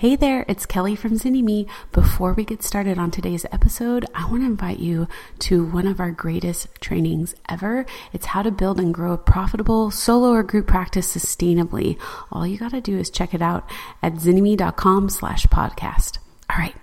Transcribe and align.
Hey 0.00 0.16
there, 0.16 0.46
it's 0.48 0.64
Kelly 0.64 0.96
from 0.96 1.18
Zynnyme. 1.18 1.68
Before 1.92 2.32
we 2.32 2.42
get 2.42 2.62
started 2.62 2.96
on 2.96 3.10
today's 3.10 3.44
episode, 3.52 4.06
I 4.14 4.24
want 4.30 4.40
to 4.40 4.46
invite 4.46 4.78
you 4.78 5.06
to 5.40 5.62
one 5.62 5.86
of 5.86 6.00
our 6.00 6.10
greatest 6.10 6.68
trainings 6.80 7.34
ever. 7.50 7.84
It's 8.10 8.24
how 8.24 8.40
to 8.40 8.50
build 8.50 8.80
and 8.80 8.94
grow 8.94 9.12
a 9.12 9.18
profitable 9.18 9.90
solo 9.90 10.30
or 10.30 10.42
group 10.42 10.66
practice 10.66 11.14
sustainably. 11.14 12.00
All 12.32 12.46
you 12.46 12.56
got 12.56 12.70
to 12.70 12.80
do 12.80 12.96
is 12.96 13.10
check 13.10 13.34
it 13.34 13.42
out 13.42 13.68
at 14.02 14.14
zynnyme.com 14.14 15.10
slash 15.10 15.44
podcast. 15.48 16.16
All 16.48 16.56
right, 16.56 16.76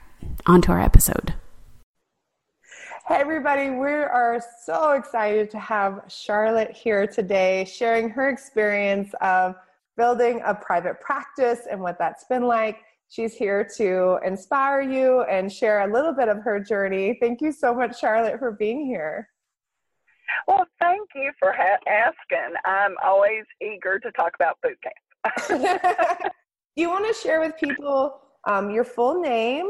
on 0.46 0.62
to 0.62 0.72
our 0.74 0.80
episode. 0.80 1.34
Hey, 3.08 3.16
everybody, 3.16 3.72
we 3.72 3.94
are 3.94 4.40
so 4.64 4.92
excited 4.92 5.50
to 5.50 5.60
have 5.60 6.04
Charlotte 6.08 6.70
here 6.70 7.08
today 7.08 7.66
sharing 7.66 8.12
her 8.12 8.30
experience 8.30 9.10
of 9.22 9.56
building 9.96 10.40
a 10.46 10.54
private 10.54 11.02
practice 11.02 11.62
and 11.68 11.82
what 11.82 11.98
that's 11.98 12.24
been 12.26 12.44
like. 12.44 12.78
She's 13.10 13.36
here 13.36 13.68
to 13.78 14.20
inspire 14.26 14.82
you 14.82 15.22
and 15.22 15.52
share 15.52 15.88
a 15.88 15.94
little 15.94 16.14
bit 16.14 16.28
of 16.28 16.40
her 16.40 16.60
journey. 16.60 17.18
Thank 17.22 17.42
you 17.42 17.52
so 17.52 17.74
much, 17.74 18.00
Charlotte, 18.00 18.38
for 18.40 18.52
being 18.52 18.86
here. 18.86 19.30
Well, 20.48 20.66
thank 20.80 21.08
you 21.16 21.32
for 21.40 21.54
ha- 21.54 21.80
asking. 21.90 22.56
I'm 22.66 22.96
always 23.04 23.46
eager 23.62 23.98
to 24.00 24.12
talk 24.12 24.34
about 24.36 24.58
boot 24.62 24.78
camp. 24.84 24.98
Do 26.76 26.82
you 26.82 26.90
want 26.90 27.08
to 27.08 27.14
share 27.14 27.40
with 27.40 27.54
people 27.58 28.20
um, 28.46 28.72
your 28.72 28.84
full 28.84 29.22
name, 29.22 29.68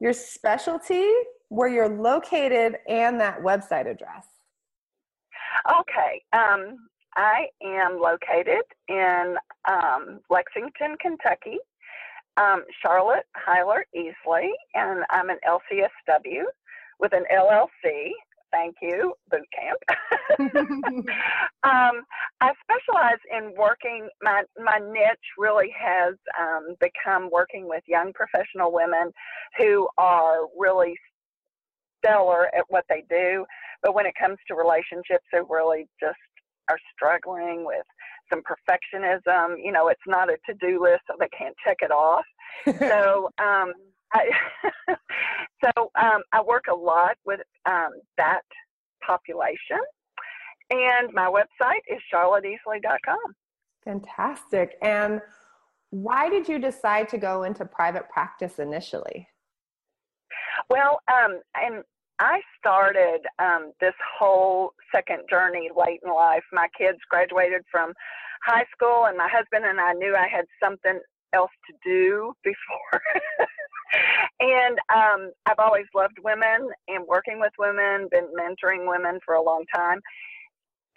your 0.00 0.12
specialty, 0.12 1.10
where 1.48 1.68
you're 1.68 1.88
located, 1.88 2.76
and 2.88 3.20
that 3.20 3.42
website 3.42 3.90
address? 3.90 4.26
Okay. 5.80 6.22
Um, 6.32 6.76
I 7.16 7.48
am 7.64 8.00
located 8.00 8.62
in 8.88 9.36
um, 9.68 10.20
Lexington, 10.30 10.96
Kentucky 11.00 11.58
um, 12.36 12.64
Charlotte 12.82 13.26
Heiler 13.36 13.82
Easley, 13.96 14.50
and 14.74 15.04
I'm 15.10 15.30
an 15.30 15.38
LCSW 15.48 16.42
with 17.00 17.12
an 17.12 17.24
LLC. 17.34 18.10
Thank 18.52 18.76
you, 18.80 19.12
boot 19.30 19.42
camp. 19.52 19.78
um, 21.64 22.02
I 22.40 22.52
specialize 22.62 23.18
in 23.36 23.52
working. 23.56 24.08
My 24.22 24.42
my 24.62 24.78
niche 24.78 25.18
really 25.36 25.74
has 25.78 26.14
um, 26.40 26.74
become 26.80 27.28
working 27.30 27.68
with 27.68 27.82
young 27.86 28.12
professional 28.12 28.72
women 28.72 29.12
who 29.58 29.88
are 29.98 30.46
really 30.56 30.94
stellar 31.98 32.46
at 32.56 32.64
what 32.68 32.84
they 32.88 33.04
do, 33.10 33.44
but 33.82 33.94
when 33.94 34.06
it 34.06 34.14
comes 34.18 34.38
to 34.48 34.54
relationships, 34.54 35.24
they 35.32 35.40
really 35.48 35.88
just 36.00 36.18
are 36.68 36.78
struggling 36.94 37.64
with 37.64 37.84
some 38.30 38.42
perfectionism. 38.42 39.56
You 39.62 39.72
know, 39.72 39.88
it's 39.88 40.00
not 40.06 40.30
a 40.30 40.36
to 40.46 40.54
do 40.54 40.82
list, 40.82 41.02
so 41.06 41.14
they 41.18 41.28
can't 41.36 41.54
check 41.64 41.78
it 41.80 41.90
off. 41.90 42.24
so, 42.78 43.30
um, 43.38 43.72
I, 44.12 44.30
so 45.64 45.90
um, 46.00 46.22
I 46.32 46.42
work 46.42 46.64
a 46.70 46.74
lot 46.74 47.16
with 47.24 47.40
um, 47.66 47.90
that 48.16 48.42
population, 49.06 49.80
and 50.70 51.12
my 51.12 51.26
website 51.26 51.82
is 51.88 52.00
charlotteeasley.com. 52.12 53.34
Fantastic. 53.84 54.76
And 54.82 55.20
why 55.90 56.28
did 56.28 56.48
you 56.48 56.58
decide 56.58 57.08
to 57.10 57.18
go 57.18 57.44
into 57.44 57.64
private 57.64 58.08
practice 58.10 58.58
initially? 58.58 59.28
Well, 60.68 61.00
um, 61.08 61.40
and 61.54 61.84
I 62.18 62.40
started 62.58 63.20
um, 63.38 63.72
this 63.80 63.94
whole 64.18 64.72
second 64.94 65.22
journey 65.28 65.70
late 65.76 66.00
in 66.04 66.12
life. 66.12 66.44
My 66.52 66.68
kids 66.76 66.98
graduated 67.10 67.62
from 67.70 67.92
high 68.44 68.64
school, 68.72 69.04
and 69.06 69.16
my 69.16 69.28
husband 69.28 69.64
and 69.66 69.80
I 69.80 69.92
knew 69.92 70.14
I 70.14 70.28
had 70.28 70.46
something 70.62 71.00
else 71.32 71.50
to 71.68 71.74
do 71.84 72.32
before. 72.44 73.02
and 74.40 74.78
um, 74.94 75.32
I've 75.46 75.58
always 75.58 75.86
loved 75.94 76.18
women 76.22 76.70
and 76.88 77.06
working 77.06 77.38
with 77.40 77.52
women, 77.58 78.08
been 78.10 78.28
mentoring 78.38 78.88
women 78.88 79.20
for 79.24 79.34
a 79.34 79.42
long 79.42 79.64
time. 79.74 80.00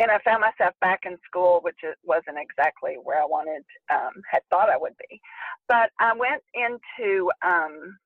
And 0.01 0.09
I 0.09 0.19
found 0.23 0.39
myself 0.39 0.73
back 0.79 1.01
in 1.05 1.17
school, 1.25 1.59
which 1.61 1.79
wasn't 2.05 2.37
exactly 2.39 2.95
where 3.03 3.21
I 3.21 3.25
wanted, 3.25 3.63
um, 3.91 4.13
had 4.31 4.41
thought 4.49 4.69
I 4.69 4.77
would 4.77 4.95
be. 5.09 5.19
But 5.67 5.89
I 5.99 6.13
went 6.13 6.41
into 6.53 7.29
um, 7.43 7.97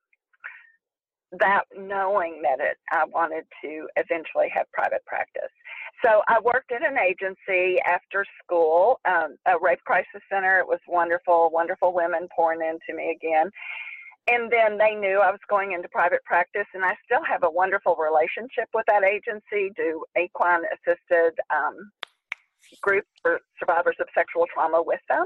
that 1.40 1.64
knowing 1.76 2.42
that 2.44 2.60
it, 2.60 2.78
I 2.92 3.06
wanted 3.06 3.46
to 3.64 3.88
eventually 3.96 4.50
have 4.54 4.72
private 4.72 5.06
practice. 5.06 5.52
So 6.04 6.22
I 6.28 6.40
worked 6.40 6.72
at 6.72 6.86
an 6.86 6.98
agency 6.98 7.80
after 7.86 8.26
school, 8.44 9.00
um, 9.08 9.38
a 9.48 9.58
rape 9.62 9.84
crisis 9.86 10.22
center. 10.32 10.60
It 10.60 10.68
was 10.68 10.80
wonderful, 10.88 11.50
wonderful 11.52 11.94
women 11.94 12.28
pouring 12.36 12.62
into 12.62 12.96
me 12.98 13.16
again. 13.16 13.50
And 14.28 14.52
then 14.52 14.78
they 14.78 14.96
knew 14.96 15.20
I 15.20 15.32
was 15.32 15.40
going 15.50 15.74
into 15.74 15.90
private 15.90 16.24
practice, 16.24 16.68
and 16.74 16.86
I 16.86 16.96
still 17.04 17.24
have 17.28 17.44
a 17.44 17.50
wonderful 17.50 17.96
relationship 17.96 18.70
with 18.74 18.86
that 18.88 19.04
agency. 19.04 19.72
Do 19.76 20.06
equine 20.18 20.62
assisted 20.72 21.34
um, 21.50 21.92
groups 22.82 23.10
for 23.22 23.42
survivors 23.60 23.98
of 24.00 24.08
sexual 24.16 24.46
trauma 24.54 24.82
with 24.82 25.02
them, 25.10 25.26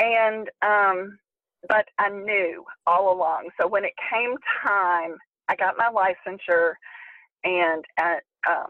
and 0.00 0.50
um, 0.62 1.18
but 1.68 1.86
I 1.98 2.08
knew 2.08 2.64
all 2.86 3.12
along. 3.12 3.50
So 3.60 3.66
when 3.66 3.84
it 3.84 3.92
came 4.10 4.36
time, 4.64 5.16
I 5.48 5.56
got 5.56 5.76
my 5.76 5.90
licensure, 5.90 6.72
and 7.44 7.84
uh, 8.00 8.50
um, 8.50 8.68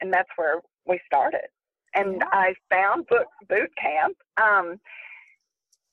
and 0.00 0.12
that's 0.12 0.30
where 0.36 0.60
we 0.86 1.00
started. 1.06 1.48
And. 1.94 2.22
I 2.32 2.54
found 2.70 3.06
boot 3.08 3.26
boot 3.48 3.70
camp, 3.80 4.16
um, 4.40 4.78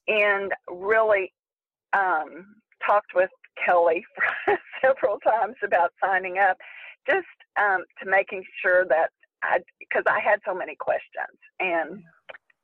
and 0.07 0.51
really 0.69 1.33
um, 1.93 2.55
talked 2.85 3.13
with 3.15 3.29
Kelly 3.63 4.05
several 4.81 5.19
times 5.19 5.55
about 5.63 5.91
signing 6.03 6.37
up, 6.37 6.57
just 7.07 7.25
um, 7.59 7.83
to 8.01 8.09
making 8.09 8.43
sure 8.61 8.85
that 8.85 9.09
I 9.43 9.59
because 9.79 10.03
I 10.07 10.19
had 10.19 10.39
so 10.45 10.53
many 10.53 10.75
questions, 10.75 11.37
and 11.59 12.03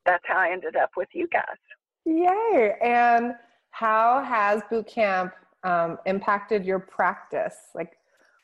that's 0.06 0.24
how 0.28 0.38
I 0.38 0.52
ended 0.52 0.76
up 0.76 0.92
with 0.96 1.10
you 1.14 1.28
guys. 1.28 1.58
Yay! 2.06 2.76
And 2.82 3.36
how 3.74 4.24
has 4.24 4.62
boot 4.70 4.86
camp 4.86 5.34
um, 5.64 5.98
impacted 6.06 6.64
your 6.64 6.78
practice? 6.78 7.56
Like, 7.74 7.94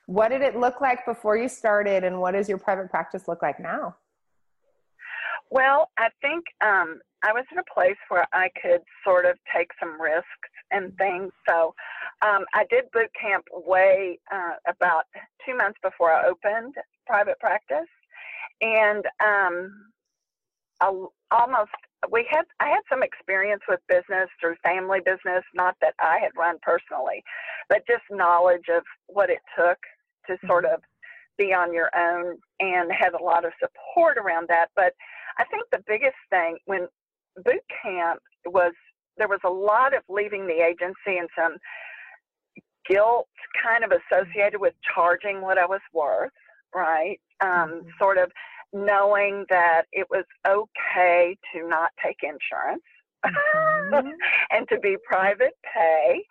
what 0.07 0.29
did 0.29 0.41
it 0.41 0.57
look 0.57 0.81
like 0.81 1.05
before 1.05 1.37
you 1.37 1.47
started, 1.47 2.03
and 2.03 2.19
what 2.19 2.31
does 2.31 2.49
your 2.49 2.57
private 2.57 2.89
practice 2.89 3.27
look 3.27 3.43
like 3.43 3.59
now? 3.59 3.95
Well, 5.51 5.91
I 5.99 6.09
think 6.19 6.45
um, 6.61 6.99
I 7.23 7.31
was 7.31 7.45
in 7.51 7.59
a 7.59 7.63
place 7.71 7.97
where 8.09 8.25
I 8.33 8.49
could 8.59 8.81
sort 9.05 9.25
of 9.25 9.37
take 9.55 9.69
some 9.79 10.01
risks 10.01 10.25
and 10.71 10.97
things. 10.97 11.31
So 11.47 11.75
um, 12.23 12.45
I 12.55 12.65
did 12.71 12.85
boot 12.91 13.11
camp 13.19 13.45
way 13.51 14.17
uh, 14.33 14.53
about 14.67 15.03
two 15.45 15.55
months 15.55 15.77
before 15.83 16.11
I 16.11 16.25
opened 16.25 16.73
private 17.05 17.39
practice, 17.39 17.89
and 18.61 19.05
um, 19.23 19.91
almost 21.29 21.69
we 22.11 22.25
had 22.29 22.43
I 22.59 22.69
had 22.69 22.81
some 22.89 23.03
experience 23.03 23.61
with 23.67 23.79
business 23.87 24.29
through 24.39 24.55
family 24.63 24.99
business, 24.99 25.43
not 25.53 25.75
that 25.81 25.95
I 25.99 26.19
had 26.21 26.31
run 26.37 26.57
personally, 26.61 27.23
but 27.67 27.85
just 27.87 28.03
knowledge 28.09 28.67
of 28.73 28.83
what 29.07 29.29
it 29.29 29.39
took 29.57 29.77
to 30.27 30.33
mm-hmm. 30.33 30.47
sort 30.47 30.65
of 30.65 30.81
be 31.37 31.53
on 31.53 31.73
your 31.73 31.89
own 31.95 32.37
and 32.59 32.91
had 32.91 33.13
a 33.13 33.23
lot 33.23 33.45
of 33.45 33.51
support 33.59 34.17
around 34.17 34.47
that. 34.49 34.67
But 34.75 34.93
I 35.37 35.45
think 35.45 35.63
the 35.71 35.83
biggest 35.87 36.17
thing 36.29 36.57
when 36.65 36.87
boot 37.43 37.63
camp 37.83 38.21
was 38.45 38.73
there 39.17 39.27
was 39.27 39.39
a 39.45 39.49
lot 39.49 39.93
of 39.93 40.03
leaving 40.07 40.47
the 40.47 40.63
agency 40.63 41.17
and 41.17 41.29
some 41.37 41.57
guilt 42.89 43.27
kind 43.61 43.83
of 43.83 43.91
associated 43.91 44.59
with 44.59 44.73
charging 44.95 45.41
what 45.41 45.57
I 45.57 45.65
was 45.65 45.81
worth, 45.93 46.31
right? 46.73 47.19
Um, 47.41 47.49
mm-hmm. 47.49 47.89
Sort 47.99 48.17
of 48.17 48.31
knowing 48.73 49.45
that 49.49 49.83
it 49.91 50.07
was 50.09 50.25
okay 50.47 51.37
to 51.53 51.67
not 51.67 51.91
take 52.03 52.17
insurance 52.23 52.83
mm-hmm. 53.25 54.09
and 54.51 54.67
to 54.69 54.79
be 54.79 54.95
private 55.03 55.53
pay. 55.73 56.23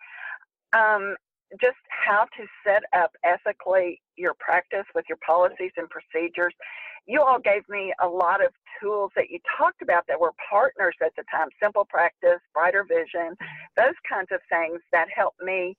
Um, 0.73 1.15
just 1.59 1.77
how 1.89 2.25
to 2.37 2.45
set 2.63 2.83
up 2.95 3.11
ethically 3.23 3.99
your 4.15 4.35
practice 4.39 4.85
with 4.93 5.05
your 5.09 5.17
policies 5.25 5.71
and 5.77 5.89
procedures. 5.89 6.53
You 7.07 7.21
all 7.21 7.39
gave 7.39 7.67
me 7.67 7.91
a 8.03 8.07
lot 8.07 8.43
of 8.43 8.51
tools 8.79 9.11
that 9.15 9.31
you 9.31 9.39
talked 9.57 9.81
about 9.81 10.05
that 10.07 10.19
were 10.19 10.33
partners 10.47 10.93
at 11.03 11.11
the 11.17 11.23
time 11.31 11.47
Simple 11.61 11.85
Practice, 11.89 12.39
Brighter 12.53 12.85
Vision, 12.87 13.35
those 13.75 13.97
kinds 14.07 14.27
of 14.31 14.41
things 14.49 14.79
that 14.91 15.07
helped 15.13 15.41
me 15.41 15.75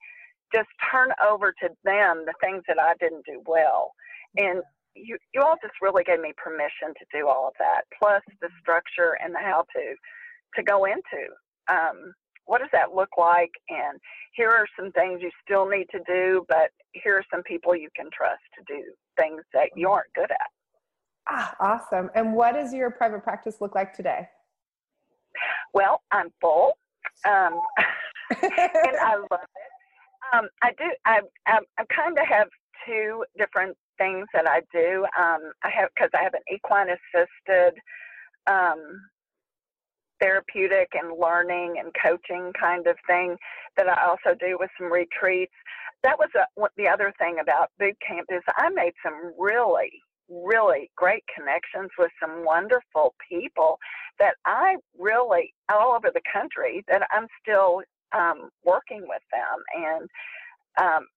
just 0.53 0.67
turn 0.91 1.09
over 1.25 1.53
to 1.61 1.69
them 1.85 2.25
the 2.25 2.33
things 2.41 2.63
that 2.67 2.77
I 2.77 2.93
didn't 2.99 3.25
do 3.25 3.41
well. 3.45 3.93
And 4.35 4.61
you, 4.95 5.17
you 5.33 5.41
all 5.41 5.55
just 5.61 5.75
really 5.81 6.03
gave 6.03 6.19
me 6.19 6.33
permission 6.37 6.93
to 6.97 7.05
do 7.11 7.27
all 7.27 7.47
of 7.47 7.53
that, 7.59 7.83
plus 7.97 8.21
the 8.41 8.49
structure 8.61 9.17
and 9.23 9.33
the 9.33 9.39
how 9.39 9.65
to 9.75 9.95
to 10.55 10.63
go 10.63 10.85
into. 10.85 11.31
Um, 11.69 12.13
what 12.45 12.59
does 12.59 12.69
that 12.73 12.93
look 12.93 13.09
like? 13.17 13.51
And 13.69 13.99
here 14.33 14.49
are 14.49 14.67
some 14.77 14.91
things 14.91 15.21
you 15.21 15.31
still 15.45 15.69
need 15.69 15.87
to 15.91 15.99
do, 16.05 16.45
but 16.49 16.71
here 16.91 17.17
are 17.17 17.25
some 17.31 17.43
people 17.43 17.75
you 17.75 17.89
can 17.95 18.09
trust 18.11 18.41
to 18.57 18.63
do 18.67 18.83
things 19.17 19.41
that 19.53 19.69
you 19.75 19.89
aren't 19.89 20.11
good 20.13 20.31
at. 20.31 20.49
Ah, 21.29 21.55
awesome. 21.59 22.09
And 22.15 22.33
what 22.33 22.53
does 22.53 22.73
your 22.73 22.91
private 22.91 23.23
practice 23.23 23.61
look 23.61 23.75
like 23.75 23.93
today? 23.93 24.27
Well, 25.73 26.01
I'm 26.11 26.29
full. 26.41 26.73
Um, 27.25 27.61
and 28.41 28.97
I 29.01 29.15
love 29.31 29.39
it. 29.41 30.33
Um, 30.33 30.47
I 30.61 30.71
do. 30.77 30.85
I 31.05 31.21
I, 31.47 31.59
I 31.77 31.83
kind 31.93 32.17
of 32.17 32.25
have 32.27 32.47
two 32.85 33.23
different 33.37 33.77
things 34.01 34.27
that 34.33 34.47
I 34.47 34.61
do. 34.73 35.05
Um, 35.19 35.51
I 35.63 35.69
have 35.69 35.89
because 35.95 36.09
I 36.13 36.23
have 36.23 36.33
an 36.33 36.41
equine 36.51 36.87
assisted 36.89 37.79
um, 38.49 38.81
therapeutic 40.19 40.89
and 40.93 41.19
learning 41.19 41.75
and 41.79 41.91
coaching 42.01 42.51
kind 42.59 42.87
of 42.87 42.95
thing 43.07 43.37
that 43.77 43.87
I 43.87 44.07
also 44.07 44.37
do 44.39 44.57
with 44.59 44.69
some 44.79 44.91
retreats. 44.91 45.53
That 46.03 46.17
was 46.17 46.29
a, 46.35 46.45
the 46.77 46.87
other 46.87 47.13
thing 47.19 47.37
about 47.39 47.69
boot 47.79 47.97
camp 48.05 48.27
is 48.31 48.41
I 48.57 48.69
made 48.69 48.93
some 49.03 49.33
really 49.37 49.91
really 50.29 50.89
great 50.95 51.23
connections 51.35 51.89
with 51.99 52.09
some 52.21 52.45
wonderful 52.45 53.13
people 53.29 53.77
that 54.17 54.35
I 54.45 54.77
really 54.97 55.53
all 55.69 55.93
over 55.93 56.09
the 56.13 56.21
country 56.31 56.83
that 56.87 57.01
I'm 57.11 57.27
still 57.41 57.81
um, 58.17 58.49
working 58.63 59.01
with 59.01 59.21
them 59.31 59.59
and 59.75 60.09
um, 60.79 61.07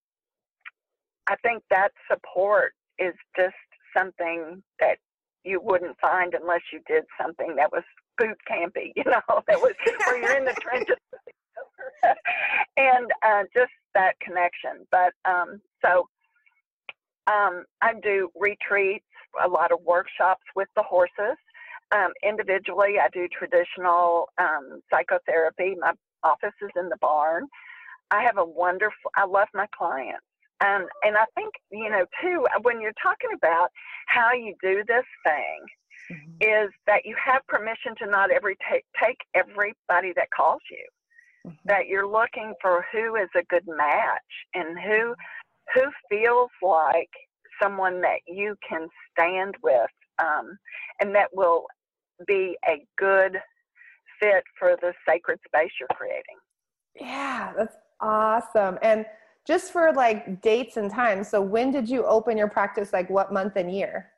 I 1.26 1.36
think 1.36 1.62
that 1.70 1.90
support 2.10 2.72
is 2.98 3.14
just 3.36 3.54
something 3.96 4.62
that 4.80 4.98
you 5.44 5.60
wouldn't 5.62 5.98
find 6.00 6.34
unless 6.34 6.62
you 6.72 6.80
did 6.86 7.04
something 7.20 7.56
that 7.56 7.70
was 7.70 7.82
boot 8.18 8.36
campy, 8.50 8.92
you 8.96 9.04
know, 9.06 9.42
that 9.46 9.60
was 9.60 9.74
where 10.06 10.20
you're 10.20 10.36
in 10.36 10.44
the 10.44 10.54
trenches 10.60 10.96
and 12.76 13.10
uh, 13.26 13.42
just 13.54 13.72
that 13.94 14.18
connection. 14.20 14.86
But 14.90 15.12
um, 15.24 15.60
so 15.84 16.08
um, 17.26 17.64
I 17.80 17.94
do 18.02 18.30
retreats, 18.38 19.04
a 19.42 19.48
lot 19.48 19.72
of 19.72 19.80
workshops 19.82 20.42
with 20.54 20.68
the 20.76 20.82
horses. 20.82 21.36
Um, 21.92 22.12
individually, 22.22 22.94
I 23.00 23.08
do 23.12 23.28
traditional 23.28 24.28
um, 24.38 24.80
psychotherapy. 24.90 25.76
My 25.78 25.92
office 26.22 26.54
is 26.62 26.70
in 26.76 26.88
the 26.88 26.96
barn. 27.00 27.46
I 28.10 28.22
have 28.22 28.38
a 28.38 28.44
wonderful, 28.44 29.10
I 29.14 29.26
love 29.26 29.48
my 29.54 29.66
clients. 29.76 30.24
Um, 30.60 30.86
and 31.02 31.16
I 31.16 31.24
think, 31.34 31.52
you 31.70 31.90
know, 31.90 32.04
too, 32.22 32.46
when 32.62 32.80
you're 32.80 32.94
talking 33.02 33.30
about 33.34 33.68
how 34.06 34.32
you 34.32 34.54
do 34.62 34.82
this 34.86 35.04
thing, 35.24 36.16
mm-hmm. 36.16 36.64
is 36.64 36.70
that 36.86 37.04
you 37.04 37.16
have 37.22 37.46
permission 37.46 37.94
to 37.98 38.06
not 38.06 38.30
every 38.30 38.56
take, 38.70 38.84
take 39.02 39.18
everybody 39.34 40.12
that 40.16 40.28
calls 40.34 40.62
you. 40.70 41.50
Mm-hmm. 41.50 41.56
That 41.66 41.88
you're 41.88 42.08
looking 42.08 42.54
for 42.62 42.86
who 42.90 43.16
is 43.16 43.28
a 43.36 43.42
good 43.50 43.66
match 43.66 44.32
and 44.54 44.78
who 44.78 45.14
who 45.74 45.90
feels 46.10 46.50
like 46.62 47.10
someone 47.62 48.00
that 48.02 48.20
you 48.26 48.54
can 48.66 48.88
stand 49.12 49.54
with 49.62 49.90
um, 50.18 50.58
and 51.00 51.14
that 51.14 51.28
will 51.32 51.66
be 52.26 52.56
a 52.66 52.84
good 52.96 53.38
fit 54.20 54.44
for 54.58 54.76
the 54.80 54.92
sacred 55.08 55.38
space 55.46 55.70
you're 55.78 55.88
creating. 55.94 56.36
Yeah, 56.94 57.52
that's 57.56 57.76
awesome. 58.00 58.78
And 58.82 59.04
just 59.46 59.72
for 59.72 59.92
like 59.92 60.40
dates 60.40 60.76
and 60.76 60.90
times. 60.90 61.28
So 61.28 61.40
when 61.40 61.70
did 61.70 61.88
you 61.88 62.04
open 62.04 62.36
your 62.36 62.48
practice? 62.48 62.92
Like 62.92 63.10
what 63.10 63.32
month 63.32 63.56
and 63.56 63.74
year? 63.74 64.10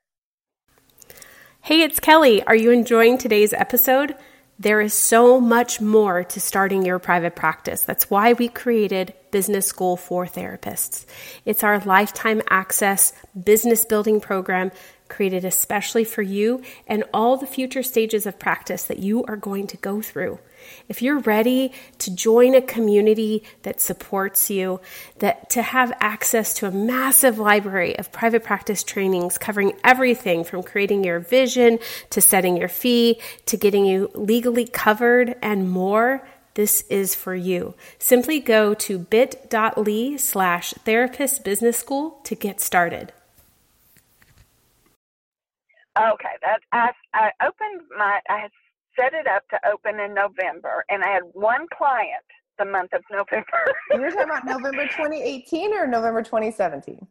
Hey, 1.63 1.83
it's 1.83 1.99
Kelly. 1.99 2.45
Are 2.45 2.55
you 2.55 2.71
enjoying 2.71 3.19
today's 3.19 3.53
episode? 3.53 4.15
There 4.59 4.81
is 4.81 4.95
so 4.95 5.41
much 5.41 5.81
more 5.81 6.25
to 6.25 6.41
starting 6.41 6.85
your 6.85 6.99
private 6.99 7.35
practice. 7.35 7.83
That's 7.83 8.09
why 8.09 8.33
we 8.33 8.49
created 8.49 9.15
Business 9.37 9.67
School 9.67 9.99
for 9.99 10.25
Therapists. 10.25 11.05
It's 11.45 11.63
our 11.63 11.79
lifetime 11.81 12.41
access 12.49 13.13
business 13.39 13.85
building 13.85 14.19
program 14.19 14.71
created 15.09 15.45
especially 15.45 16.05
for 16.05 16.23
you 16.23 16.63
and 16.87 17.05
all 17.13 17.37
the 17.37 17.47
future 17.47 17.83
stages 17.83 18.25
of 18.25 18.39
practice 18.39 18.85
that 18.85 18.99
you 18.99 19.25
are 19.25 19.37
going 19.37 19.67
to 19.67 19.77
go 19.77 20.01
through. 20.01 20.39
If 20.89 21.03
you're 21.03 21.19
ready 21.19 21.73
to 21.99 22.15
join 22.15 22.55
a 22.55 22.63
community 22.63 23.43
that 23.63 23.79
supports 23.79 24.49
you, 24.49 24.81
that 25.19 25.51
to 25.51 25.61
have 25.61 25.93
access 26.01 26.55
to 26.55 26.67
a 26.67 26.71
massive 26.71 27.39
library 27.39 27.99
of 27.99 28.11
private 28.11 28.43
practice 28.43 28.83
trainings 28.83 29.37
covering 29.37 29.75
everything 29.85 30.45
from 30.45 30.63
creating 30.63 31.05
your 31.05 31.21
vision 31.21 31.79
to 32.09 32.23
setting 32.23 32.57
your 32.57 32.69
fee 32.69 33.21
to 33.45 33.59
getting 33.59 33.85
you 33.85 34.11
legally 34.15 34.67
covered 34.67 35.37
and 35.43 35.71
more, 35.71 36.27
this 36.57 36.83
is 36.91 37.15
for 37.15 37.35
you. 37.35 37.75
Simply 37.99 38.41
go 38.41 38.75
to 38.75 38.99
bit.ly 38.99 40.17
slash 40.17 40.73
therapist 40.85 41.45
business 41.45 41.79
school 41.79 42.21
to 42.25 42.35
get 42.35 42.61
started. 42.61 43.13
Okay, 45.97 46.37
that 46.43 46.61
I 46.73 46.91
I 47.15 47.31
opened 47.47 47.83
my 47.97 48.21
I 48.29 48.39
had 48.39 48.51
set 48.99 49.15
it 49.15 49.27
up 49.27 49.49
to 49.51 49.59
open 49.71 50.01
in 50.01 50.13
November, 50.13 50.85
and 50.91 51.03
I 51.03 51.09
had 51.09 51.23
one 51.33 51.67
client 51.77 52.25
the 52.59 52.65
month 52.65 52.93
of 52.93 53.03
November. 53.11 53.45
You're 53.91 54.11
talking 54.11 54.25
about 54.25 54.45
November 54.45 54.87
2018 54.87 55.75
or 55.75 55.87
November 55.87 56.23
2017? 56.23 57.07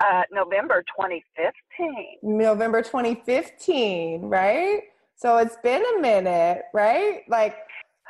Uh, 0.00 0.22
November 0.30 0.84
2015. 0.96 2.18
November 2.22 2.82
2015, 2.82 4.22
right? 4.22 4.82
So 5.16 5.38
it's 5.38 5.56
been 5.64 5.82
a 5.96 6.00
minute, 6.00 6.62
right? 6.72 7.22
Like 7.28 7.56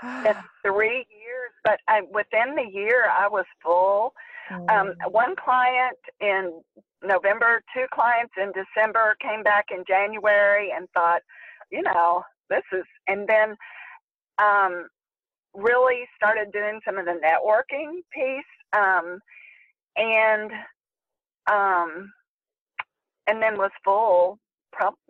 it's 0.02 0.38
three 0.62 1.06
years, 1.10 1.52
but 1.64 1.80
I, 1.88 2.02
within 2.12 2.54
the 2.54 2.70
year, 2.70 3.08
I 3.10 3.28
was 3.28 3.44
full. 3.62 4.12
Um, 4.50 4.60
mm. 4.60 4.80
Um, 4.80 4.94
one 5.10 5.34
client 5.36 5.98
in 6.20 6.62
November, 7.02 7.62
two 7.74 7.86
clients 7.92 8.32
in 8.40 8.52
December 8.52 9.16
came 9.20 9.42
back 9.42 9.66
in 9.70 9.84
January 9.86 10.72
and 10.74 10.88
thought, 10.94 11.22
you 11.70 11.82
know, 11.82 12.22
this 12.48 12.62
is, 12.72 12.84
and 13.06 13.28
then 13.28 13.56
um, 14.38 14.88
really 15.54 16.04
started 16.16 16.52
doing 16.52 16.80
some 16.84 16.96
of 16.98 17.04
the 17.04 17.20
networking 17.24 18.00
piece, 18.12 18.44
um, 18.72 19.20
and 19.96 20.50
um, 21.50 22.10
and 23.26 23.42
then 23.42 23.58
was 23.58 23.70
full 23.84 24.38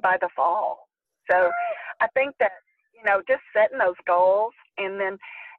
by 0.03 0.17
the 0.21 0.29
fall. 0.35 0.89
So 1.31 1.51
I 2.01 2.07
think 2.15 2.35
that 2.41 2.53
you 2.95 3.05
know, 3.05 3.23
just 3.29 3.43
setting 3.55 3.79
those 3.79 3.99
goals 4.07 4.53
and 4.79 5.01
then 5.01 5.19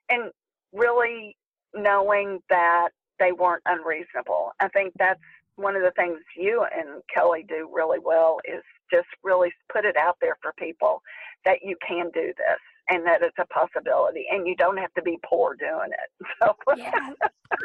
and 0.10 0.32
really 0.74 1.36
knowing 1.74 2.40
that 2.50 2.90
they 3.20 3.32
weren't 3.32 3.64
unreasonable. 3.66 4.52
I 4.60 4.70
think 4.70 4.94
that's 4.98 5.20
one 5.56 5.76
of 5.76 5.82
the 5.82 5.92
things 5.92 6.20
you 6.38 6.66
and 6.76 7.02
Kelly 7.14 7.46
do 7.48 7.70
really 7.72 8.00
well 8.00 8.38
is 8.46 8.64
just 8.92 9.08
really 9.24 9.52
put 9.72 9.86
it 9.86 9.98
out 9.98 10.18
there 10.22 10.38
for 10.42 10.54
people 10.58 11.02
that 11.46 11.60
you 11.62 11.76
can 11.86 12.10
do 12.14 12.28
this 12.38 12.60
and 12.90 13.06
that 13.06 13.22
it's 13.22 13.38
a 13.40 13.46
possibility 13.48 14.26
and 14.32 14.48
you 14.48 14.56
don't 14.56 14.78
have 14.78 14.94
to 14.94 15.02
be 15.02 15.20
poor 15.26 15.56
doing 15.56 15.90
it. 15.92 16.28
So 16.42 16.56
yes, 16.78 17.14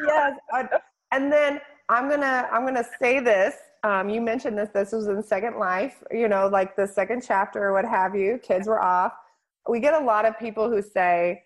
yes. 0.06 0.32
And 1.12 1.32
then 1.32 1.60
I'm 1.88 2.08
gonna 2.08 2.48
I'm 2.50 2.66
gonna 2.66 2.86
say 3.00 3.20
this. 3.20 3.54
Um, 3.84 4.08
you 4.08 4.20
mentioned 4.20 4.58
this. 4.58 4.70
This 4.74 4.92
was 4.92 5.06
in 5.06 5.22
Second 5.22 5.58
Life. 5.58 6.02
You 6.10 6.28
know, 6.28 6.48
like 6.48 6.74
the 6.74 6.86
second 6.86 7.22
chapter 7.24 7.62
or 7.62 7.72
what 7.72 7.84
have 7.84 8.16
you. 8.16 8.38
Kids 8.42 8.66
were 8.66 8.82
off. 8.82 9.12
We 9.68 9.80
get 9.80 9.94
a 9.94 10.04
lot 10.04 10.24
of 10.24 10.38
people 10.38 10.68
who 10.68 10.82
say, 10.82 11.43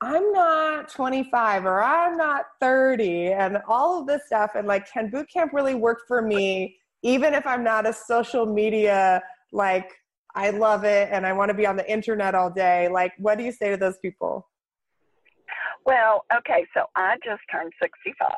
I'm 0.00 0.32
not 0.32 0.88
25 0.90 1.64
or 1.64 1.82
I'm 1.82 2.16
not 2.16 2.44
30 2.60 3.32
and 3.32 3.58
all 3.66 4.00
of 4.00 4.06
this 4.06 4.22
stuff. 4.26 4.52
And 4.54 4.68
like, 4.68 4.90
can 4.90 5.10
boot 5.10 5.28
camp 5.32 5.52
really 5.52 5.74
work 5.74 6.02
for 6.06 6.22
me, 6.22 6.76
even 7.02 7.34
if 7.34 7.44
I'm 7.46 7.64
not 7.64 7.86
a 7.86 7.92
social 7.92 8.46
media, 8.46 9.22
like, 9.52 9.90
I 10.34 10.50
love 10.50 10.84
it 10.84 11.08
and 11.10 11.26
I 11.26 11.32
want 11.32 11.48
to 11.48 11.54
be 11.54 11.66
on 11.66 11.76
the 11.76 11.90
internet 11.90 12.34
all 12.36 12.50
day? 12.50 12.88
Like, 12.88 13.12
what 13.18 13.38
do 13.38 13.44
you 13.44 13.50
say 13.50 13.70
to 13.70 13.76
those 13.76 13.98
people? 13.98 14.48
Well, 15.84 16.24
okay, 16.36 16.64
so 16.74 16.84
I 16.94 17.16
just 17.24 17.40
turned 17.50 17.72
65 17.82 18.30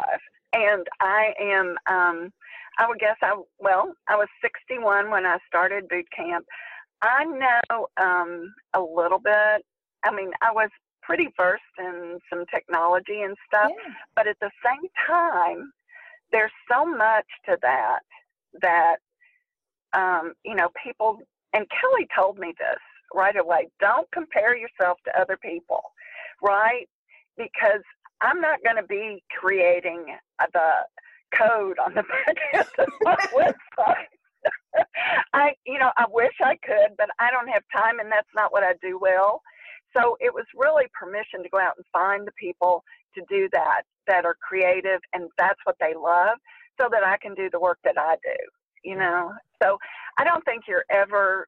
and 0.55 0.87
I 1.00 1.35
am, 1.38 1.76
um, 1.87 2.33
I 2.79 2.88
would 2.88 2.99
guess 3.00 3.17
I, 3.23 3.38
well, 3.59 3.93
I 4.09 4.17
was 4.17 4.29
61 4.40 5.11
when 5.11 5.26
I 5.26 5.37
started 5.47 5.88
boot 5.88 6.07
camp. 6.17 6.47
I 7.02 7.25
know 7.25 7.88
um, 8.00 8.55
a 8.73 8.81
little 8.81 9.19
bit. 9.19 9.64
I 10.05 10.14
mean, 10.14 10.31
I 10.40 10.52
was 10.52 10.71
pretty 11.11 11.29
versed 11.37 11.62
in 11.76 12.21
some 12.31 12.45
technology 12.55 13.23
and 13.23 13.37
stuff, 13.45 13.73
yeah. 13.75 13.95
but 14.14 14.29
at 14.29 14.37
the 14.40 14.50
same 14.64 14.88
time, 15.09 15.73
there's 16.31 16.52
so 16.71 16.87
much 16.87 17.26
to 17.45 17.57
that 17.62 17.99
that 18.62 18.97
um, 19.93 20.35
you 20.45 20.55
know 20.55 20.69
people. 20.85 21.19
And 21.52 21.67
Kelly 21.69 22.07
told 22.14 22.38
me 22.38 22.55
this 22.57 22.79
right 23.12 23.35
away. 23.37 23.71
Don't 23.81 24.09
compare 24.12 24.57
yourself 24.57 24.99
to 25.05 25.21
other 25.21 25.37
people, 25.37 25.83
right? 26.40 26.87
Because 27.37 27.83
I'm 28.21 28.40
not 28.40 28.62
going 28.62 28.76
to 28.76 28.87
be 28.87 29.21
creating 29.37 30.14
the 30.52 30.71
code 31.37 31.76
on 31.85 31.95
the 31.95 32.02
back 32.26 32.37
end 32.55 32.67
of 32.79 32.88
my 33.00 33.17
website. 33.35 34.07
I, 35.35 35.55
you 35.67 35.81
know, 35.81 35.90
I 35.97 36.05
wish 36.09 36.35
I 36.40 36.57
could, 36.64 36.97
but 36.97 37.09
I 37.19 37.33
don't 37.33 37.49
have 37.49 37.64
time, 37.76 37.99
and 37.99 38.12
that's 38.12 38.29
not 38.33 38.52
what 38.52 38.62
I 38.62 38.75
do 38.81 38.97
well. 38.97 39.43
So 39.97 40.16
it 40.20 40.32
was 40.32 40.44
really 40.54 40.87
permission 40.99 41.42
to 41.42 41.49
go 41.49 41.59
out 41.59 41.75
and 41.76 41.85
find 41.92 42.26
the 42.26 42.32
people 42.32 42.85
to 43.14 43.23
do 43.28 43.49
that, 43.52 43.82
that 44.06 44.25
are 44.25 44.37
creative 44.40 45.00
and 45.12 45.28
that's 45.38 45.59
what 45.64 45.76
they 45.80 45.94
love, 45.94 46.38
so 46.80 46.88
that 46.90 47.04
I 47.04 47.16
can 47.16 47.35
do 47.35 47.50
the 47.50 47.61
work 47.61 47.78
that 47.85 47.99
I 47.99 48.16
do, 48.23 48.88
you 48.88 48.97
know? 48.97 49.32
So 49.62 49.78
I 50.18 50.25
don't 50.25 50.44
think 50.44 50.64
you're 50.68 50.85
ever, 50.90 51.47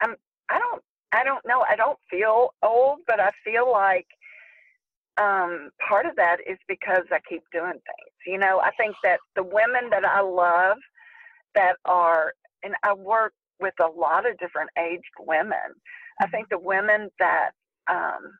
I'm, 0.00 0.16
I 0.48 0.58
don't, 0.58 0.82
I 1.12 1.24
don't 1.24 1.46
know, 1.46 1.64
I 1.68 1.76
don't 1.76 1.98
feel 2.10 2.54
old, 2.62 3.00
but 3.06 3.20
I 3.20 3.30
feel 3.44 3.70
like 3.70 4.06
um, 5.18 5.70
part 5.86 6.06
of 6.06 6.16
that 6.16 6.38
is 6.46 6.58
because 6.68 7.04
I 7.10 7.18
keep 7.28 7.42
doing 7.52 7.72
things. 7.72 8.16
You 8.26 8.38
know, 8.38 8.60
I 8.60 8.70
think 8.78 8.96
that 9.02 9.20
the 9.34 9.42
women 9.42 9.90
that 9.90 10.04
I 10.04 10.20
love 10.20 10.78
that 11.54 11.76
are, 11.84 12.32
and 12.62 12.74
I 12.82 12.92
work 12.92 13.32
with 13.60 13.74
a 13.80 13.88
lot 13.88 14.28
of 14.28 14.38
different 14.38 14.70
aged 14.78 15.04
women. 15.20 15.56
I 16.20 16.24
mm-hmm. 16.24 16.30
think 16.30 16.48
the 16.48 16.58
women 16.58 17.10
that 17.18 17.50
um, 17.90 18.32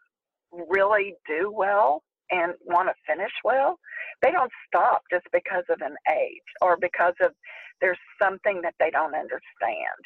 really 0.69 1.15
do 1.27 1.53
well 1.55 2.03
and 2.31 2.55
want 2.65 2.89
to 2.89 2.95
finish 3.07 3.33
well, 3.45 3.79
they 4.23 4.33
don't 4.33 4.51
stop 4.67 5.03
just 5.11 5.27
because 5.33 5.65
of 5.71 5.81
an 5.81 5.97
age 6.11 6.49
or 6.61 6.77
because 6.81 7.15
of 7.23 7.33
there's 7.81 7.99
something 8.21 8.61
that 8.63 8.75
they 8.81 8.91
don't 8.91 9.15
understand. 9.15 10.01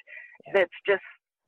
Yeah. 0.47 0.63
It's 0.63 0.81
just 0.87 1.03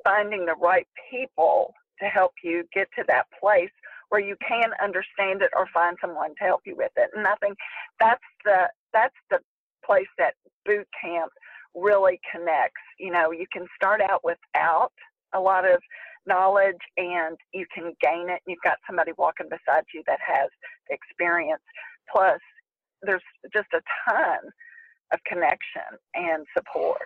finding 0.05 0.47
the 0.47 0.55
right 0.55 0.87
people 1.11 1.75
to 2.01 2.07
help 2.07 2.33
you 2.43 2.65
get 2.75 2.89
to 2.99 3.05
that 3.09 3.27
place 3.39 3.71
where 4.09 4.21
you 4.21 4.37
can 4.47 4.71
understand 4.83 5.43
it 5.43 5.51
or 5.57 5.67
find 5.73 5.97
someone 6.01 6.35
to 6.39 6.45
help 6.45 6.63
you 6.67 6.77
with 6.77 6.93
it. 6.97 7.11
And 7.15 7.27
I 7.27 7.35
think 7.41 7.57
that's 7.99 8.23
the 8.45 8.69
that's 8.93 9.15
the 9.31 9.39
place 9.85 10.09
that 10.19 10.35
boot 10.65 10.87
camp 11.03 11.33
really 11.75 12.21
connects. 12.31 12.81
You 12.99 13.13
know, 13.13 13.33
you 13.33 13.47
can 13.53 13.67
start 13.77 14.01
out 14.01 14.21
without 14.25 14.93
a 15.35 15.41
lot 15.41 15.69
of 15.69 15.81
knowledge 16.27 16.77
and 16.97 17.37
you 17.53 17.67
can 17.75 17.93
gain 18.01 18.29
it. 18.29 18.41
You've 18.47 18.63
got 18.63 18.79
somebody 18.87 19.13
walking 19.19 19.49
beside 19.49 19.85
you 19.95 20.03
that 20.07 20.19
has 20.25 20.49
experience. 20.91 21.63
Plus, 22.11 22.39
there's 23.03 23.23
just 23.53 23.69
a 23.75 23.81
ton 24.09 24.39
of 25.13 25.21
connection 25.27 25.83
and 26.15 26.45
support. 26.57 27.01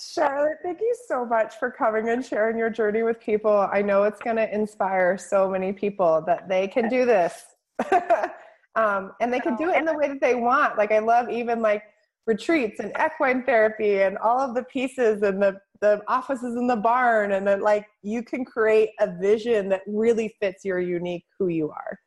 Charlotte, 0.00 0.58
thank 0.62 0.80
you 0.80 0.94
so 1.08 1.24
much 1.24 1.56
for 1.56 1.70
coming 1.70 2.08
and 2.08 2.24
sharing 2.24 2.56
your 2.56 2.70
journey 2.70 3.02
with 3.02 3.18
people. 3.18 3.68
I 3.72 3.82
know 3.82 4.04
it's 4.04 4.20
going 4.20 4.36
to 4.36 4.52
inspire 4.54 5.18
so 5.18 5.48
many 5.48 5.72
people 5.72 6.22
that 6.26 6.48
they 6.48 6.68
can 6.68 6.88
do 6.88 7.04
this. 7.04 7.46
um, 8.76 9.12
and 9.20 9.32
they 9.32 9.40
can 9.40 9.56
do 9.56 9.70
it 9.70 9.76
in 9.76 9.84
the 9.84 9.94
way 9.94 10.06
that 10.08 10.20
they 10.20 10.36
want. 10.36 10.78
Like, 10.78 10.92
I 10.92 11.00
love 11.00 11.28
even 11.30 11.60
like 11.60 11.82
retreats 12.28 12.78
and 12.78 12.92
equine 13.04 13.42
therapy 13.42 14.02
and 14.02 14.18
all 14.18 14.38
of 14.38 14.54
the 14.54 14.62
pieces 14.64 15.22
and 15.22 15.42
the, 15.42 15.58
the 15.80 16.00
offices 16.06 16.54
in 16.54 16.66
the 16.68 16.76
barn. 16.76 17.32
And 17.32 17.46
then, 17.46 17.62
like, 17.62 17.86
you 18.02 18.22
can 18.22 18.44
create 18.44 18.90
a 19.00 19.10
vision 19.18 19.68
that 19.70 19.80
really 19.88 20.36
fits 20.40 20.64
your 20.64 20.78
unique 20.78 21.24
who 21.38 21.48
you 21.48 21.70
are. 21.70 21.98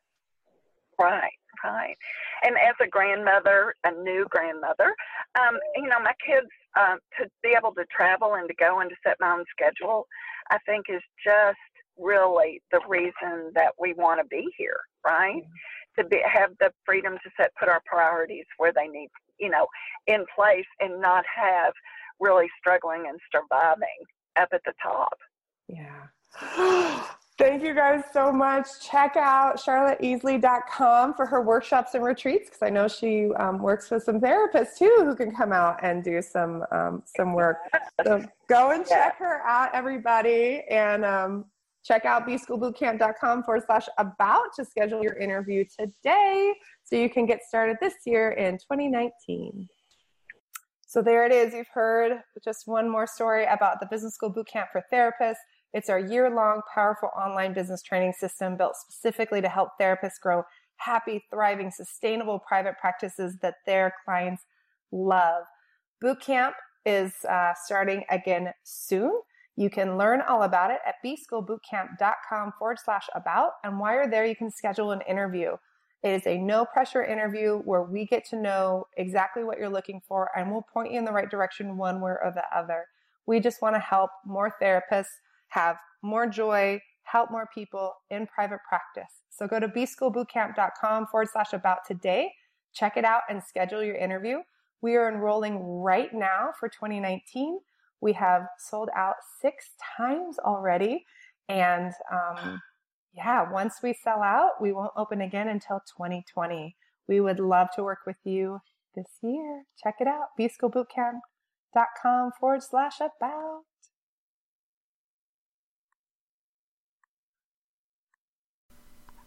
Right, 0.98 1.32
right. 1.64 1.96
And 2.44 2.54
as 2.56 2.76
a 2.80 2.86
grandmother, 2.86 3.74
a 3.84 3.90
new 3.90 4.24
grandmother, 4.30 4.94
um, 5.34 5.58
you 5.76 5.88
know, 5.88 6.00
my 6.00 6.14
kids 6.24 6.46
um, 6.78 6.98
to 7.18 7.28
be 7.42 7.54
able 7.58 7.74
to 7.74 7.84
travel 7.94 8.34
and 8.34 8.48
to 8.48 8.54
go 8.54 8.80
and 8.80 8.88
to 8.88 8.96
set 9.04 9.16
my 9.20 9.32
own 9.32 9.44
schedule, 9.50 10.06
I 10.50 10.58
think 10.66 10.86
is 10.88 11.02
just 11.24 11.58
really 11.98 12.62
the 12.70 12.80
reason 12.88 13.52
that 13.54 13.72
we 13.78 13.92
want 13.94 14.20
to 14.20 14.26
be 14.28 14.46
here, 14.56 14.80
right? 15.04 15.42
To 15.98 16.04
be 16.04 16.22
have 16.24 16.50
the 16.58 16.72
freedom 16.86 17.14
to 17.22 17.30
set 17.36 17.50
put 17.58 17.68
our 17.68 17.82
priorities 17.84 18.46
where 18.56 18.72
they 18.72 18.88
need, 18.88 19.10
you 19.38 19.50
know, 19.50 19.66
in 20.06 20.24
place 20.34 20.64
and 20.80 21.00
not 21.00 21.24
have 21.34 21.74
really 22.18 22.48
struggling 22.58 23.04
and 23.08 23.18
surviving 23.30 23.86
up 24.40 24.48
at 24.52 24.62
the 24.64 24.72
top. 24.82 25.18
Yeah. 25.68 27.08
Thank 27.38 27.62
you 27.62 27.74
guys 27.74 28.04
so 28.12 28.30
much. 28.30 28.68
Check 28.80 29.16
out 29.16 29.56
charlotteeasley.com 29.56 31.14
for 31.14 31.26
her 31.26 31.40
workshops 31.40 31.94
and 31.94 32.04
retreats 32.04 32.50
because 32.50 32.62
I 32.62 32.68
know 32.68 32.86
she 32.86 33.32
um, 33.34 33.60
works 33.60 33.90
with 33.90 34.04
some 34.04 34.20
therapists 34.20 34.78
too 34.78 35.02
who 35.04 35.16
can 35.16 35.34
come 35.34 35.50
out 35.50 35.82
and 35.82 36.04
do 36.04 36.20
some 36.22 36.64
um, 36.70 37.02
some 37.16 37.34
work. 37.34 37.58
So 38.04 38.24
go 38.48 38.72
and 38.72 38.84
check 38.84 39.16
her 39.18 39.42
out, 39.46 39.70
everybody, 39.74 40.64
and 40.68 41.04
um, 41.04 41.44
check 41.84 42.04
out 42.04 42.26
bschoolbootcamp.com 42.26 43.42
forward 43.42 43.62
slash 43.66 43.88
about 43.98 44.54
to 44.56 44.64
schedule 44.64 45.02
your 45.02 45.16
interview 45.16 45.64
today 45.78 46.52
so 46.84 46.96
you 46.96 47.10
can 47.10 47.26
get 47.26 47.42
started 47.42 47.76
this 47.80 47.94
year 48.06 48.30
in 48.32 48.54
2019. 48.58 49.68
So 50.86 51.00
there 51.00 51.24
it 51.24 51.32
is. 51.32 51.54
You've 51.54 51.68
heard 51.72 52.20
just 52.44 52.66
one 52.66 52.88
more 52.88 53.06
story 53.06 53.46
about 53.46 53.80
the 53.80 53.86
Business 53.86 54.14
School 54.14 54.32
Bootcamp 54.32 54.66
for 54.70 54.82
Therapists. 54.92 55.36
It's 55.72 55.88
our 55.88 55.98
year 55.98 56.28
long, 56.28 56.60
powerful 56.74 57.08
online 57.16 57.54
business 57.54 57.82
training 57.82 58.12
system 58.12 58.58
built 58.58 58.76
specifically 58.76 59.40
to 59.40 59.48
help 59.48 59.70
therapists 59.80 60.20
grow 60.22 60.42
happy, 60.76 61.24
thriving, 61.30 61.70
sustainable 61.70 62.38
private 62.40 62.74
practices 62.78 63.36
that 63.40 63.54
their 63.66 63.94
clients 64.04 64.44
love. 64.90 65.44
Bootcamp 66.02 66.52
is 66.84 67.12
uh, 67.28 67.52
starting 67.64 68.04
again 68.10 68.52
soon. 68.64 69.12
You 69.56 69.68
can 69.68 69.98
learn 69.98 70.22
all 70.22 70.42
about 70.42 70.70
it 70.70 70.78
at 70.86 70.94
bschoolbootcamp.com 71.04 72.52
forward 72.58 72.78
slash 72.82 73.06
about. 73.14 73.52
And 73.64 73.78
while 73.78 73.94
you're 73.94 74.10
there, 74.10 74.24
you 74.24 74.36
can 74.36 74.50
schedule 74.50 74.92
an 74.92 75.02
interview. 75.08 75.56
It 76.02 76.10
is 76.10 76.26
a 76.26 76.38
no 76.38 76.64
pressure 76.64 77.04
interview 77.04 77.58
where 77.58 77.82
we 77.82 78.06
get 78.06 78.24
to 78.30 78.36
know 78.36 78.86
exactly 78.96 79.44
what 79.44 79.58
you're 79.58 79.68
looking 79.68 80.00
for 80.08 80.30
and 80.36 80.50
we'll 80.50 80.66
point 80.72 80.92
you 80.92 80.98
in 80.98 81.04
the 81.04 81.12
right 81.12 81.30
direction 81.30 81.76
one 81.76 82.00
way 82.00 82.10
or 82.10 82.32
the 82.34 82.42
other. 82.56 82.86
We 83.26 83.38
just 83.38 83.62
want 83.62 83.76
to 83.76 83.80
help 83.80 84.10
more 84.26 84.52
therapists 84.60 85.14
have 85.48 85.76
more 86.02 86.26
joy, 86.26 86.80
help 87.04 87.30
more 87.30 87.48
people 87.54 87.92
in 88.10 88.26
private 88.26 88.58
practice. 88.68 89.12
So 89.30 89.46
go 89.46 89.60
to 89.60 89.68
bschoolbootcamp.com 89.68 91.06
forward 91.06 91.28
slash 91.32 91.52
about 91.52 91.84
today. 91.86 92.32
Check 92.74 92.96
it 92.96 93.04
out 93.04 93.22
and 93.28 93.42
schedule 93.42 93.84
your 93.84 93.96
interview. 93.96 94.38
We 94.80 94.96
are 94.96 95.08
enrolling 95.08 95.60
right 95.60 96.12
now 96.12 96.50
for 96.58 96.68
2019. 96.68 97.60
We 98.02 98.12
have 98.14 98.48
sold 98.58 98.90
out 98.96 99.14
six 99.40 99.70
times 99.96 100.38
already. 100.40 101.06
And 101.48 101.92
um, 102.12 102.60
yeah, 103.14 103.50
once 103.50 103.76
we 103.82 103.94
sell 103.94 104.22
out, 104.22 104.60
we 104.60 104.72
won't 104.72 104.92
open 104.96 105.20
again 105.20 105.48
until 105.48 105.80
2020. 105.96 106.76
We 107.08 107.20
would 107.20 107.38
love 107.38 107.68
to 107.76 107.82
work 107.82 108.00
with 108.06 108.16
you 108.24 108.58
this 108.96 109.06
year. 109.22 109.62
Check 109.82 109.96
it 110.00 110.08
out, 110.08 110.28
bschoolbootcamp.com 110.38 112.32
forward 112.38 112.62
slash 112.62 113.00
about. 113.00 113.62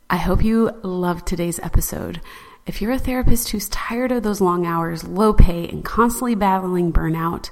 I 0.10 0.18
hope 0.18 0.44
you 0.44 0.72
loved 0.84 1.28
today's 1.28 1.60
episode. 1.60 2.22
If 2.66 2.82
you're 2.82 2.92
a 2.92 3.00
therapist 3.00 3.50
who's 3.50 3.70
tired 3.70 4.12
of 4.12 4.24
those 4.24 4.42
long 4.42 4.66
hours, 4.66 5.04
low 5.04 5.34
pay, 5.34 5.68
and 5.68 5.84
constantly 5.84 6.36
battling 6.36 6.92
burnout, 6.92 7.52